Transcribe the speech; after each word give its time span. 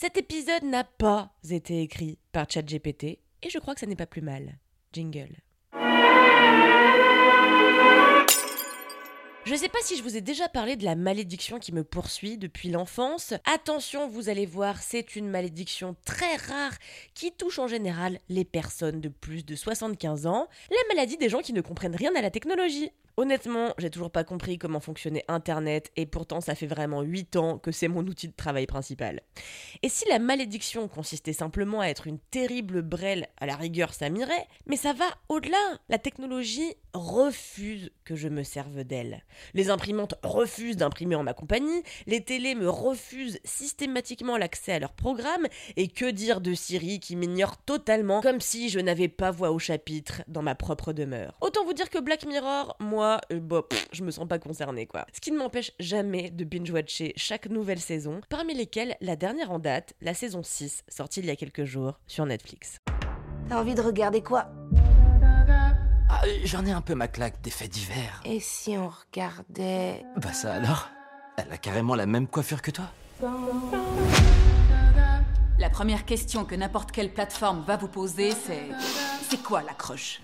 Cet 0.00 0.16
épisode 0.16 0.62
n'a 0.62 0.84
pas 0.84 1.32
été 1.50 1.82
écrit 1.82 2.20
par 2.30 2.48
ChatGPT 2.48 3.18
et 3.42 3.50
je 3.50 3.58
crois 3.58 3.74
que 3.74 3.80
ça 3.80 3.86
n'est 3.86 3.96
pas 3.96 4.06
plus 4.06 4.22
mal. 4.22 4.60
Jingle. 4.92 5.38
Je 9.44 9.52
ne 9.52 9.56
sais 9.56 9.68
pas 9.68 9.80
si 9.82 9.96
je 9.96 10.04
vous 10.04 10.16
ai 10.16 10.20
déjà 10.20 10.48
parlé 10.48 10.76
de 10.76 10.84
la 10.84 10.94
malédiction 10.94 11.58
qui 11.58 11.72
me 11.72 11.82
poursuit 11.82 12.38
depuis 12.38 12.70
l'enfance. 12.70 13.34
Attention, 13.52 14.06
vous 14.06 14.28
allez 14.28 14.46
voir, 14.46 14.80
c'est 14.80 15.16
une 15.16 15.28
malédiction 15.28 15.96
très 16.04 16.36
rare 16.36 16.76
qui 17.14 17.32
touche 17.32 17.58
en 17.58 17.66
général 17.66 18.20
les 18.28 18.44
personnes 18.44 19.00
de 19.00 19.08
plus 19.08 19.44
de 19.44 19.56
75 19.56 20.26
ans, 20.26 20.46
la 20.70 20.94
maladie 20.94 21.16
des 21.16 21.28
gens 21.28 21.40
qui 21.40 21.52
ne 21.52 21.60
comprennent 21.60 21.96
rien 21.96 22.14
à 22.14 22.22
la 22.22 22.30
technologie. 22.30 22.92
Honnêtement, 23.18 23.74
j'ai 23.78 23.90
toujours 23.90 24.12
pas 24.12 24.22
compris 24.22 24.58
comment 24.58 24.78
fonctionnait 24.78 25.24
Internet 25.26 25.90
et 25.96 26.06
pourtant 26.06 26.40
ça 26.40 26.54
fait 26.54 26.68
vraiment 26.68 27.02
8 27.02 27.34
ans 27.34 27.58
que 27.58 27.72
c'est 27.72 27.88
mon 27.88 28.06
outil 28.06 28.28
de 28.28 28.32
travail 28.32 28.66
principal. 28.66 29.22
Et 29.82 29.88
si 29.88 30.08
la 30.08 30.20
malédiction 30.20 30.86
consistait 30.86 31.32
simplement 31.32 31.80
à 31.80 31.88
être 31.88 32.06
une 32.06 32.20
terrible 32.30 32.80
brêle, 32.80 33.26
à 33.38 33.46
la 33.46 33.56
rigueur 33.56 33.92
ça 33.92 34.08
m'irait, 34.08 34.46
mais 34.66 34.76
ça 34.76 34.92
va 34.92 35.06
au-delà. 35.28 35.58
La 35.88 35.98
technologie 35.98 36.76
refuse 36.94 37.90
que 38.04 38.14
je 38.14 38.28
me 38.28 38.44
serve 38.44 38.84
d'elle. 38.84 39.24
Les 39.52 39.68
imprimantes 39.68 40.14
refusent 40.22 40.76
d'imprimer 40.76 41.16
en 41.16 41.24
ma 41.24 41.34
compagnie, 41.34 41.82
les 42.06 42.22
télés 42.22 42.54
me 42.54 42.70
refusent 42.70 43.40
systématiquement 43.42 44.36
l'accès 44.36 44.74
à 44.74 44.78
leurs 44.78 44.92
programmes, 44.92 45.48
et 45.76 45.88
que 45.88 46.08
dire 46.08 46.40
de 46.40 46.54
Siri 46.54 47.00
qui 47.00 47.16
m'ignore 47.16 47.56
totalement 47.56 48.20
comme 48.20 48.40
si 48.40 48.68
je 48.68 48.78
n'avais 48.78 49.08
pas 49.08 49.32
voix 49.32 49.50
au 49.50 49.58
chapitre 49.58 50.22
dans 50.28 50.42
ma 50.42 50.54
propre 50.54 50.92
demeure. 50.92 51.36
Autant 51.40 51.64
vous 51.64 51.74
dire 51.74 51.90
que 51.90 51.98
Black 51.98 52.24
Mirror, 52.24 52.76
moi, 52.78 53.07
euh, 53.32 53.40
bah, 53.40 53.62
je 53.92 54.04
me 54.04 54.10
sens 54.10 54.28
pas 54.28 54.38
concernée 54.38 54.86
quoi. 54.86 55.06
Ce 55.12 55.20
qui 55.20 55.32
ne 55.32 55.38
m'empêche 55.38 55.72
jamais 55.80 56.30
de 56.30 56.44
binge-watcher 56.44 57.12
chaque 57.16 57.46
nouvelle 57.46 57.80
saison, 57.80 58.20
parmi 58.28 58.54
lesquelles 58.54 58.96
la 59.00 59.16
dernière 59.16 59.50
en 59.50 59.58
date, 59.58 59.94
la 60.00 60.14
saison 60.14 60.42
6, 60.42 60.82
sortie 60.88 61.20
il 61.20 61.26
y 61.26 61.30
a 61.30 61.36
quelques 61.36 61.64
jours 61.64 61.98
sur 62.06 62.26
Netflix. 62.26 62.78
T'as 63.48 63.58
envie 63.60 63.74
de 63.74 63.80
regarder 63.80 64.22
quoi? 64.22 64.46
Ah, 66.10 66.22
J'en 66.44 66.64
ai 66.66 66.72
un 66.72 66.80
peu 66.80 66.94
ma 66.94 67.08
claque 67.08 67.40
des 67.42 67.50
faits 67.50 67.70
divers. 67.70 68.20
Et 68.24 68.40
si 68.40 68.76
on 68.76 68.88
regardait... 68.88 70.04
Bah 70.16 70.32
ça 70.32 70.54
alors? 70.54 70.88
Elle 71.36 71.52
a 71.52 71.56
carrément 71.58 71.94
la 71.94 72.06
même 72.06 72.26
coiffure 72.26 72.62
que 72.62 72.70
toi? 72.70 72.90
La 75.58 75.70
première 75.70 76.04
question 76.04 76.44
que 76.44 76.54
n'importe 76.54 76.92
quelle 76.92 77.12
plateforme 77.12 77.64
va 77.66 77.76
vous 77.76 77.88
poser, 77.88 78.30
c'est... 78.32 78.68
C'est 79.28 79.42
quoi 79.42 79.62
la 79.62 79.74
croche? 79.74 80.20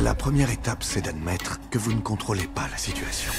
La 0.00 0.14
première 0.14 0.50
étape, 0.50 0.82
c'est 0.82 1.02
d'admettre 1.02 1.58
que 1.70 1.78
vous 1.78 1.92
ne 1.92 2.00
contrôlez 2.00 2.46
pas 2.46 2.68
la 2.70 2.76
situation. 2.76 3.32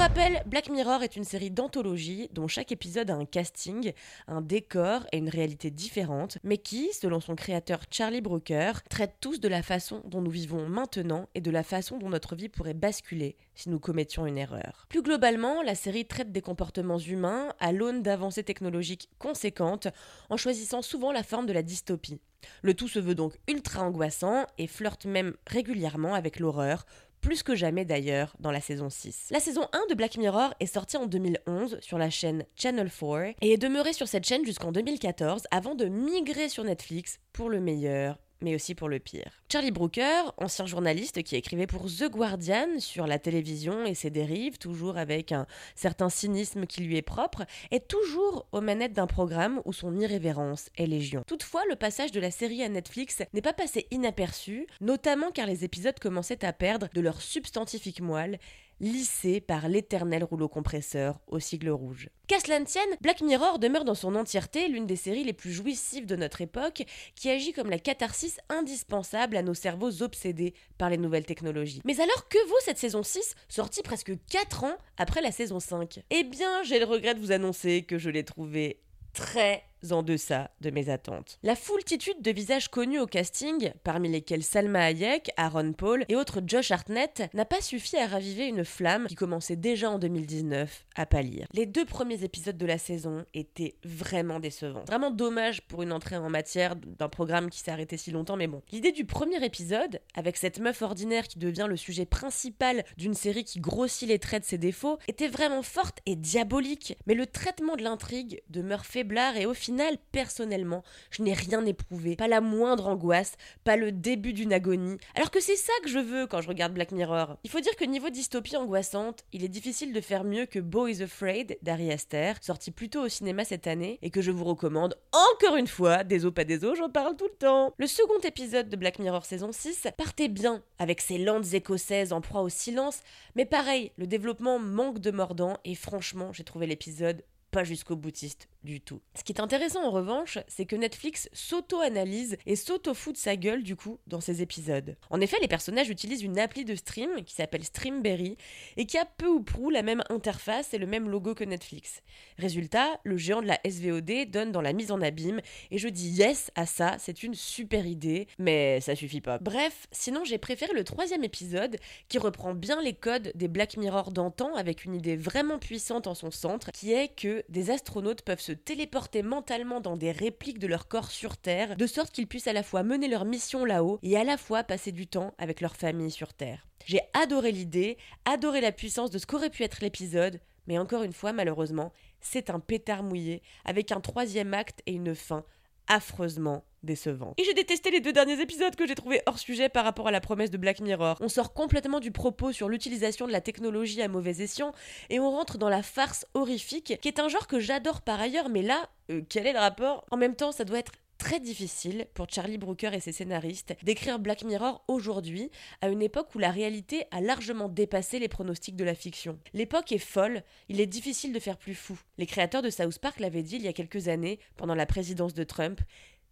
Rappel, 0.00 0.42
Black 0.46 0.70
Mirror 0.70 1.02
est 1.02 1.16
une 1.16 1.24
série 1.24 1.50
d'anthologie 1.50 2.30
dont 2.32 2.48
chaque 2.48 2.72
épisode 2.72 3.10
a 3.10 3.14
un 3.14 3.26
casting, 3.26 3.92
un 4.28 4.40
décor 4.40 5.04
et 5.12 5.18
une 5.18 5.28
réalité 5.28 5.70
différente, 5.70 6.38
mais 6.42 6.56
qui, 6.56 6.90
selon 6.94 7.20
son 7.20 7.34
créateur 7.34 7.80
Charlie 7.90 8.22
Brooker, 8.22 8.72
traite 8.88 9.16
tous 9.20 9.40
de 9.40 9.48
la 9.48 9.60
façon 9.62 10.00
dont 10.06 10.22
nous 10.22 10.30
vivons 10.30 10.66
maintenant 10.66 11.28
et 11.34 11.42
de 11.42 11.50
la 11.50 11.62
façon 11.62 11.98
dont 11.98 12.08
notre 12.08 12.34
vie 12.34 12.48
pourrait 12.48 12.72
basculer 12.72 13.36
si 13.54 13.68
nous 13.68 13.78
commettions 13.78 14.24
une 14.24 14.38
erreur. 14.38 14.86
Plus 14.88 15.02
globalement, 15.02 15.60
la 15.60 15.74
série 15.74 16.06
traite 16.06 16.32
des 16.32 16.40
comportements 16.40 16.98
humains 16.98 17.52
à 17.60 17.72
l'aune 17.72 18.00
d'avancées 18.00 18.42
technologiques 18.42 19.10
conséquentes 19.18 19.88
en 20.30 20.38
choisissant 20.38 20.80
souvent 20.80 21.12
la 21.12 21.22
forme 21.22 21.44
de 21.44 21.52
la 21.52 21.62
dystopie. 21.62 22.22
Le 22.62 22.74
tout 22.74 22.88
se 22.88 22.98
veut 22.98 23.14
donc 23.14 23.34
ultra 23.48 23.82
angoissant 23.82 24.46
et 24.58 24.66
flirte 24.66 25.06
même 25.06 25.34
régulièrement 25.46 26.14
avec 26.14 26.38
l'horreur, 26.38 26.84
plus 27.20 27.42
que 27.42 27.54
jamais 27.54 27.84
d'ailleurs 27.84 28.34
dans 28.40 28.50
la 28.50 28.60
saison 28.60 28.88
6. 28.88 29.28
La 29.30 29.40
saison 29.40 29.68
1 29.72 29.86
de 29.90 29.94
Black 29.94 30.16
Mirror 30.16 30.54
est 30.60 30.66
sortie 30.66 30.96
en 30.96 31.06
2011 31.06 31.78
sur 31.80 31.98
la 31.98 32.10
chaîne 32.10 32.44
Channel 32.56 32.90
4 32.90 33.34
et 33.42 33.52
est 33.52 33.58
demeurée 33.58 33.92
sur 33.92 34.08
cette 34.08 34.26
chaîne 34.26 34.44
jusqu'en 34.44 34.72
2014 34.72 35.42
avant 35.50 35.74
de 35.74 35.86
migrer 35.86 36.48
sur 36.48 36.64
Netflix 36.64 37.18
pour 37.32 37.50
le 37.50 37.60
meilleur 37.60 38.18
mais 38.40 38.54
aussi 38.54 38.74
pour 38.74 38.88
le 38.88 38.98
pire. 38.98 39.40
Charlie 39.50 39.70
Brooker, 39.70 40.32
ancien 40.36 40.66
journaliste 40.66 41.22
qui 41.22 41.36
écrivait 41.36 41.66
pour 41.66 41.86
The 41.86 42.10
Guardian 42.10 42.78
sur 42.78 43.06
la 43.06 43.18
télévision 43.18 43.84
et 43.84 43.94
ses 43.94 44.10
dérives, 44.10 44.58
toujours 44.58 44.96
avec 44.96 45.32
un 45.32 45.46
certain 45.74 46.08
cynisme 46.08 46.66
qui 46.66 46.82
lui 46.82 46.96
est 46.96 47.02
propre, 47.02 47.44
est 47.70 47.88
toujours 47.88 48.46
aux 48.52 48.60
manettes 48.60 48.92
d'un 48.92 49.06
programme 49.06 49.60
où 49.64 49.72
son 49.72 49.98
irrévérence 49.98 50.70
est 50.76 50.86
légion. 50.86 51.22
Toutefois, 51.26 51.62
le 51.68 51.76
passage 51.76 52.12
de 52.12 52.20
la 52.20 52.30
série 52.30 52.62
à 52.62 52.68
Netflix 52.68 53.22
n'est 53.32 53.42
pas 53.42 53.52
passé 53.52 53.86
inaperçu, 53.90 54.66
notamment 54.80 55.30
car 55.30 55.46
les 55.46 55.64
épisodes 55.64 55.98
commençaient 55.98 56.44
à 56.44 56.52
perdre 56.52 56.88
de 56.94 57.00
leur 57.00 57.20
substantifique 57.20 58.00
moelle 58.00 58.38
lissé 58.80 59.40
par 59.40 59.68
l'éternel 59.68 60.24
rouleau 60.24 60.48
compresseur 60.48 61.20
au 61.26 61.38
sigle 61.38 61.70
rouge. 61.70 62.08
Qu'à 62.26 62.38
tienne, 62.38 62.96
Black 63.00 63.20
Mirror 63.20 63.58
demeure 63.58 63.84
dans 63.84 63.94
son 63.94 64.14
entièreté 64.14 64.68
l'une 64.68 64.86
des 64.86 64.96
séries 64.96 65.24
les 65.24 65.32
plus 65.32 65.52
jouissives 65.52 66.06
de 66.06 66.16
notre 66.16 66.40
époque, 66.40 66.84
qui 67.14 67.30
agit 67.30 67.52
comme 67.52 67.70
la 67.70 67.78
catharsis 67.78 68.38
indispensable 68.48 69.36
à 69.36 69.42
nos 69.42 69.54
cerveaux 69.54 70.02
obsédés 70.02 70.54
par 70.78 70.90
les 70.90 70.96
nouvelles 70.96 71.26
technologies. 71.26 71.82
Mais 71.84 72.00
alors 72.00 72.28
que 72.28 72.48
vaut 72.48 72.60
cette 72.64 72.78
saison 72.78 73.02
6, 73.02 73.34
sortie 73.48 73.82
presque 73.82 74.12
4 74.30 74.64
ans 74.64 74.76
après 74.96 75.20
la 75.20 75.32
saison 75.32 75.60
5 75.60 76.00
Eh 76.10 76.24
bien, 76.24 76.62
j'ai 76.62 76.78
le 76.78 76.86
regret 76.86 77.14
de 77.14 77.20
vous 77.20 77.32
annoncer 77.32 77.82
que 77.82 77.98
je 77.98 78.10
l'ai 78.10 78.24
trouvée 78.24 78.80
très 79.12 79.64
en 79.90 80.02
deçà 80.02 80.50
de 80.60 80.70
mes 80.70 80.90
attentes. 80.90 81.38
La 81.42 81.56
foultitude 81.56 82.20
de 82.20 82.30
visages 82.30 82.68
connus 82.68 83.00
au 83.00 83.06
casting, 83.06 83.72
parmi 83.82 84.08
lesquels 84.08 84.42
Salma 84.42 84.84
Hayek, 84.84 85.30
Aaron 85.36 85.72
Paul 85.72 86.04
et 86.08 86.16
autres 86.16 86.42
Josh 86.46 86.70
Hartnett, 86.70 87.22
n'a 87.34 87.44
pas 87.44 87.60
suffi 87.60 87.96
à 87.96 88.06
raviver 88.06 88.46
une 88.46 88.64
flamme 88.64 89.06
qui 89.06 89.14
commençait 89.14 89.56
déjà 89.56 89.90
en 89.90 89.98
2019 89.98 90.86
à 90.94 91.06
pâlir. 91.06 91.46
Les 91.54 91.66
deux 91.66 91.84
premiers 91.84 92.24
épisodes 92.24 92.58
de 92.58 92.66
la 92.66 92.78
saison 92.78 93.24
étaient 93.34 93.74
vraiment 93.84 94.40
décevants. 94.40 94.84
Vraiment 94.86 95.10
dommage 95.10 95.62
pour 95.62 95.82
une 95.82 95.92
entrée 95.92 96.16
en 96.16 96.30
matière 96.30 96.76
d'un 96.76 97.08
programme 97.08 97.50
qui 97.50 97.60
s'est 97.60 97.70
arrêté 97.70 97.96
si 97.96 98.10
longtemps, 98.10 98.36
mais 98.36 98.46
bon. 98.46 98.62
L'idée 98.72 98.92
du 98.92 99.04
premier 99.04 99.42
épisode, 99.44 100.00
avec 100.14 100.36
cette 100.36 100.60
meuf 100.60 100.82
ordinaire 100.82 101.26
qui 101.26 101.38
devient 101.38 101.66
le 101.68 101.76
sujet 101.76 102.06
principal 102.06 102.84
d'une 102.96 103.14
série 103.14 103.44
qui 103.44 103.60
grossit 103.60 104.08
les 104.08 104.18
traits 104.18 104.42
de 104.42 104.48
ses 104.48 104.58
défauts, 104.58 104.98
était 105.08 105.28
vraiment 105.28 105.62
forte 105.62 105.98
et 106.06 106.16
diabolique, 106.16 106.96
mais 107.06 107.14
le 107.14 107.26
traitement 107.26 107.76
de 107.76 107.82
l'intrigue 107.82 108.42
demeure 108.50 108.84
faiblard 108.84 109.36
et 109.36 109.46
au 109.46 109.54
final 109.54 109.69
personnellement, 110.12 110.82
je 111.10 111.22
n'ai 111.22 111.32
rien 111.32 111.64
éprouvé, 111.64 112.16
pas 112.16 112.28
la 112.28 112.40
moindre 112.40 112.86
angoisse, 112.88 113.34
pas 113.64 113.76
le 113.76 113.92
début 113.92 114.32
d'une 114.32 114.52
agonie, 114.52 114.98
alors 115.14 115.30
que 115.30 115.40
c'est 115.40 115.56
ça 115.56 115.72
que 115.82 115.88
je 115.88 115.98
veux 115.98 116.26
quand 116.26 116.40
je 116.40 116.48
regarde 116.48 116.74
Black 116.74 116.92
Mirror. 116.92 117.36
Il 117.44 117.50
faut 117.50 117.60
dire 117.60 117.76
que 117.76 117.84
niveau 117.84 118.10
dystopie 118.10 118.56
angoissante, 118.56 119.24
il 119.32 119.44
est 119.44 119.48
difficile 119.48 119.92
de 119.92 120.00
faire 120.00 120.24
mieux 120.24 120.46
que 120.46 120.58
Beau 120.58 120.86
is 120.86 121.02
Afraid 121.02 121.58
d'Ari 121.62 121.92
Aster, 121.92 122.34
sorti 122.40 122.70
plus 122.70 122.88
tôt 122.88 123.02
au 123.02 123.08
cinéma 123.08 123.44
cette 123.44 123.66
année, 123.66 123.98
et 124.02 124.10
que 124.10 124.22
je 124.22 124.30
vous 124.30 124.44
recommande 124.44 124.96
encore 125.12 125.56
une 125.56 125.66
fois, 125.66 126.04
des 126.04 126.24
os 126.24 126.34
pas 126.34 126.44
des 126.44 126.64
os, 126.64 126.78
j'en 126.78 126.90
parle 126.90 127.16
tout 127.16 127.28
le 127.30 127.36
temps. 127.36 127.74
Le 127.78 127.86
second 127.86 128.18
épisode 128.24 128.68
de 128.68 128.76
Black 128.76 128.98
Mirror 128.98 129.24
saison 129.24 129.52
6 129.52 129.88
partait 129.96 130.28
bien, 130.28 130.62
avec 130.78 131.00
ses 131.00 131.18
landes 131.18 131.54
écossaises 131.54 132.12
en 132.12 132.20
proie 132.20 132.42
au 132.42 132.48
silence, 132.48 133.00
mais 133.34 133.44
pareil, 133.44 133.92
le 133.96 134.06
développement 134.06 134.58
manque 134.58 134.98
de 134.98 135.10
mordant, 135.10 135.58
et 135.64 135.74
franchement, 135.74 136.32
j'ai 136.32 136.44
trouvé 136.44 136.66
l'épisode 136.66 137.22
pas 137.50 137.64
jusqu'au 137.64 137.96
boutiste 137.96 138.48
du 138.62 138.80
tout. 138.80 139.00
Ce 139.14 139.24
qui 139.24 139.32
est 139.32 139.40
intéressant 139.40 139.84
en 139.84 139.90
revanche, 139.90 140.38
c'est 140.46 140.66
que 140.66 140.76
Netflix 140.76 141.28
s'auto-analyse 141.32 142.36
et 142.46 142.56
s'auto-fout 142.56 143.14
de 143.14 143.18
sa 143.18 143.36
gueule 143.36 143.62
du 143.62 143.76
coup 143.76 143.98
dans 144.06 144.20
ses 144.20 144.42
épisodes. 144.42 144.96
En 145.08 145.20
effet, 145.20 145.36
les 145.40 145.48
personnages 145.48 145.88
utilisent 145.88 146.22
une 146.22 146.38
appli 146.38 146.64
de 146.64 146.74
stream 146.74 147.24
qui 147.24 147.34
s'appelle 147.34 147.64
Streamberry 147.64 148.36
et 148.76 148.86
qui 148.86 148.98
a 148.98 149.04
peu 149.04 149.28
ou 149.28 149.42
prou 149.42 149.70
la 149.70 149.82
même 149.82 150.02
interface 150.10 150.74
et 150.74 150.78
le 150.78 150.86
même 150.86 151.08
logo 151.08 151.34
que 151.34 151.44
Netflix. 151.44 152.02
Résultat, 152.38 153.00
le 153.04 153.16
géant 153.16 153.42
de 153.42 153.46
la 153.46 153.58
SVOD 153.68 154.30
donne 154.30 154.52
dans 154.52 154.60
la 154.60 154.72
mise 154.72 154.92
en 154.92 155.00
abîme 155.00 155.40
et 155.70 155.78
je 155.78 155.88
dis 155.88 156.10
yes 156.10 156.50
à 156.54 156.66
ça, 156.66 156.96
c'est 156.98 157.22
une 157.22 157.34
super 157.34 157.86
idée, 157.86 158.26
mais 158.38 158.80
ça 158.80 158.94
suffit 158.94 159.20
pas. 159.20 159.38
Bref, 159.38 159.86
sinon 159.90 160.24
j'ai 160.24 160.38
préféré 160.38 160.72
le 160.74 160.84
troisième 160.84 161.24
épisode 161.24 161.76
qui 162.08 162.18
reprend 162.18 162.54
bien 162.54 162.82
les 162.82 162.94
codes 162.94 163.32
des 163.34 163.48
Black 163.48 163.76
Mirror 163.76 164.12
d'antan 164.12 164.54
avec 164.54 164.84
une 164.84 164.94
idée 164.94 165.16
vraiment 165.16 165.58
puissante 165.58 166.06
en 166.06 166.14
son 166.14 166.30
centre 166.30 166.70
qui 166.72 166.92
est 166.92 167.08
que 167.08 167.39
des 167.48 167.70
astronautes 167.70 168.22
peuvent 168.22 168.40
se 168.40 168.52
téléporter 168.52 169.22
mentalement 169.22 169.80
dans 169.80 169.96
des 169.96 170.12
répliques 170.12 170.58
de 170.58 170.66
leur 170.66 170.88
corps 170.88 171.10
sur 171.10 171.36
Terre, 171.36 171.76
de 171.76 171.86
sorte 171.86 172.12
qu'ils 172.12 172.26
puissent 172.26 172.46
à 172.46 172.52
la 172.52 172.62
fois 172.62 172.82
mener 172.82 173.08
leur 173.08 173.24
mission 173.24 173.64
là-haut 173.64 173.98
et 174.02 174.16
à 174.16 174.24
la 174.24 174.36
fois 174.36 174.64
passer 174.64 174.92
du 174.92 175.06
temps 175.06 175.34
avec 175.38 175.60
leur 175.60 175.76
famille 175.76 176.10
sur 176.10 176.32
Terre. 176.34 176.66
J'ai 176.86 177.00
adoré 177.14 177.52
l'idée, 177.52 177.98
adoré 178.24 178.60
la 178.60 178.72
puissance 178.72 179.10
de 179.10 179.18
ce 179.18 179.26
qu'aurait 179.26 179.50
pu 179.50 179.62
être 179.62 179.80
l'épisode, 179.80 180.40
mais 180.66 180.78
encore 180.78 181.02
une 181.02 181.12
fois, 181.12 181.32
malheureusement, 181.32 181.92
c'est 182.20 182.50
un 182.50 182.60
pétard 182.60 183.02
mouillé, 183.02 183.42
avec 183.64 183.92
un 183.92 184.00
troisième 184.00 184.54
acte 184.54 184.82
et 184.86 184.92
une 184.92 185.14
fin 185.14 185.44
affreusement 185.90 186.64
décevante. 186.82 187.34
Et 187.36 187.44
j'ai 187.44 187.52
détesté 187.52 187.90
les 187.90 188.00
deux 188.00 188.12
derniers 188.12 188.40
épisodes 188.40 188.74
que 188.74 188.86
j'ai 188.86 188.94
trouvé 188.94 189.20
hors 189.26 189.38
sujet 189.38 189.68
par 189.68 189.84
rapport 189.84 190.08
à 190.08 190.10
la 190.10 190.20
promesse 190.20 190.50
de 190.50 190.56
Black 190.56 190.80
Mirror. 190.80 191.16
On 191.20 191.28
sort 191.28 191.52
complètement 191.52 192.00
du 192.00 192.10
propos 192.10 192.52
sur 192.52 192.68
l'utilisation 192.68 193.26
de 193.26 193.32
la 193.32 193.42
technologie 193.42 194.00
à 194.00 194.08
mauvais 194.08 194.40
escient 194.40 194.72
et 195.10 195.20
on 195.20 195.30
rentre 195.30 195.58
dans 195.58 195.68
la 195.68 195.82
farce 195.82 196.24
horrifique, 196.32 196.98
qui 197.02 197.08
est 197.08 197.18
un 197.18 197.28
genre 197.28 197.46
que 197.46 197.60
j'adore 197.60 198.00
par 198.00 198.20
ailleurs, 198.20 198.48
mais 198.48 198.62
là, 198.62 198.88
euh, 199.10 199.20
quel 199.28 199.46
est 199.46 199.52
le 199.52 199.58
rapport? 199.58 200.06
En 200.10 200.16
même 200.16 200.36
temps, 200.36 200.52
ça 200.52 200.64
doit 200.64 200.78
être 200.78 200.92
très 201.20 201.38
difficile 201.38 202.06
pour 202.14 202.28
Charlie 202.30 202.56
Brooker 202.56 202.94
et 202.94 203.00
ses 203.00 203.12
scénaristes 203.12 203.76
d'écrire 203.82 204.18
Black 204.18 204.42
Mirror 204.42 204.82
aujourd'hui, 204.88 205.50
à 205.82 205.88
une 205.90 206.00
époque 206.00 206.34
où 206.34 206.38
la 206.38 206.50
réalité 206.50 207.04
a 207.10 207.20
largement 207.20 207.68
dépassé 207.68 208.18
les 208.18 208.26
pronostics 208.26 208.74
de 208.74 208.84
la 208.84 208.94
fiction. 208.94 209.38
L'époque 209.52 209.92
est 209.92 209.98
folle, 209.98 210.42
il 210.70 210.80
est 210.80 210.86
difficile 210.86 211.34
de 211.34 211.38
faire 211.38 211.58
plus 211.58 211.74
fou. 211.74 212.00
Les 212.16 212.24
créateurs 212.24 212.62
de 212.62 212.70
South 212.70 212.98
Park 212.98 213.20
l'avaient 213.20 213.42
dit 213.42 213.56
il 213.56 213.62
y 213.62 213.68
a 213.68 213.74
quelques 213.74 214.08
années, 214.08 214.38
pendant 214.56 214.74
la 214.74 214.86
présidence 214.86 215.34
de 215.34 215.44
Trump, 215.44 215.82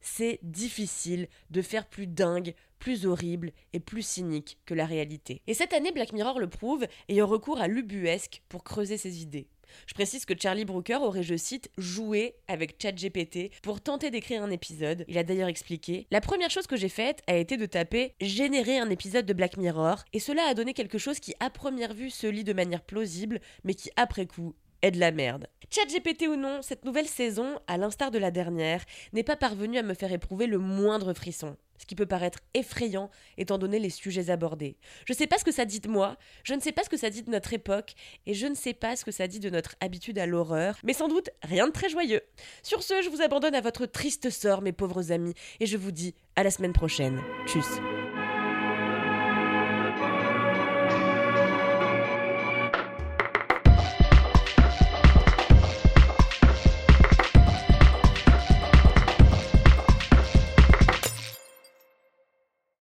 c'est 0.00 0.38
difficile 0.42 1.28
de 1.50 1.62
faire 1.62 1.86
plus 1.86 2.06
dingue, 2.06 2.54
plus 2.78 3.06
horrible 3.06 3.52
et 3.72 3.80
plus 3.80 4.02
cynique 4.02 4.58
que 4.66 4.74
la 4.74 4.86
réalité. 4.86 5.42
Et 5.46 5.54
cette 5.54 5.72
année, 5.72 5.92
Black 5.92 6.12
Mirror 6.12 6.38
le 6.38 6.48
prouve, 6.48 6.86
ayant 7.08 7.26
recours 7.26 7.60
à 7.60 7.68
l'ubuesque 7.68 8.42
pour 8.48 8.64
creuser 8.64 8.96
ses 8.96 9.22
idées. 9.22 9.48
Je 9.86 9.94
précise 9.94 10.24
que 10.24 10.34
Charlie 10.38 10.64
Brooker 10.64 10.98
aurait, 11.02 11.22
je 11.22 11.36
cite, 11.36 11.70
joué 11.76 12.36
avec 12.48 12.80
ChatGPT 12.80 13.50
pour 13.62 13.80
tenter 13.80 14.10
d'écrire 14.10 14.42
un 14.42 14.50
épisode. 14.50 15.04
Il 15.08 15.18
a 15.18 15.24
d'ailleurs 15.24 15.48
expliqué 15.48 16.06
La 16.10 16.20
première 16.20 16.50
chose 16.50 16.66
que 16.66 16.76
j'ai 16.76 16.88
faite 16.88 17.22
a 17.26 17.36
été 17.36 17.56
de 17.56 17.66
taper 17.66 18.14
générer 18.20 18.78
un 18.78 18.90
épisode 18.90 19.26
de 19.26 19.32
Black 19.32 19.56
Mirror, 19.56 20.04
et 20.12 20.20
cela 20.20 20.44
a 20.44 20.54
donné 20.54 20.74
quelque 20.74 20.98
chose 20.98 21.20
qui, 21.20 21.34
à 21.40 21.50
première 21.50 21.94
vue, 21.94 22.10
se 22.10 22.26
lit 22.26 22.44
de 22.44 22.52
manière 22.52 22.82
plausible, 22.82 23.40
mais 23.64 23.74
qui, 23.74 23.90
après 23.96 24.26
coup, 24.26 24.54
est 24.82 24.90
de 24.90 25.00
la 25.00 25.10
merde. 25.10 25.48
GPT 25.70 26.28
ou 26.28 26.36
non, 26.36 26.62
cette 26.62 26.84
nouvelle 26.84 27.06
saison, 27.06 27.58
à 27.66 27.76
l'instar 27.76 28.10
de 28.10 28.18
la 28.18 28.30
dernière, 28.30 28.84
n'est 29.12 29.22
pas 29.22 29.36
parvenue 29.36 29.78
à 29.78 29.82
me 29.82 29.94
faire 29.94 30.12
éprouver 30.12 30.46
le 30.46 30.58
moindre 30.58 31.12
frisson. 31.12 31.56
Ce 31.78 31.86
qui 31.86 31.94
peut 31.94 32.06
paraître 32.06 32.40
effrayant 32.54 33.10
étant 33.36 33.56
donné 33.56 33.78
les 33.78 33.90
sujets 33.90 34.30
abordés. 34.30 34.76
Je 35.06 35.12
ne 35.12 35.16
sais 35.16 35.28
pas 35.28 35.38
ce 35.38 35.44
que 35.44 35.52
ça 35.52 35.64
dit 35.64 35.80
de 35.80 35.88
moi, 35.88 36.16
je 36.42 36.54
ne 36.54 36.60
sais 36.60 36.72
pas 36.72 36.82
ce 36.82 36.88
que 36.88 36.96
ça 36.96 37.10
dit 37.10 37.22
de 37.22 37.30
notre 37.30 37.52
époque, 37.52 37.94
et 38.26 38.34
je 38.34 38.46
ne 38.46 38.54
sais 38.54 38.74
pas 38.74 38.96
ce 38.96 39.04
que 39.04 39.12
ça 39.12 39.28
dit 39.28 39.40
de 39.40 39.50
notre 39.50 39.76
habitude 39.80 40.18
à 40.18 40.26
l'horreur, 40.26 40.78
mais 40.82 40.92
sans 40.92 41.08
doute 41.08 41.30
rien 41.42 41.68
de 41.68 41.72
très 41.72 41.88
joyeux. 41.88 42.22
Sur 42.62 42.82
ce, 42.82 43.00
je 43.02 43.10
vous 43.10 43.22
abandonne 43.22 43.54
à 43.54 43.60
votre 43.60 43.86
triste 43.86 44.30
sort, 44.30 44.62
mes 44.62 44.72
pauvres 44.72 45.12
amis, 45.12 45.34
et 45.60 45.66
je 45.66 45.76
vous 45.76 45.92
dis 45.92 46.14
à 46.34 46.42
la 46.42 46.50
semaine 46.50 46.72
prochaine. 46.72 47.22
Tchuss. 47.46 47.78